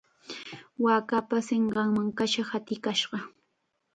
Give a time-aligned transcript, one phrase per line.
[0.83, 3.17] Waakapa sinqanman kasha hatikashqa.